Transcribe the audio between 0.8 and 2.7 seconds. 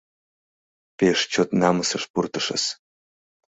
Пеш чот намысыш пуртышыс...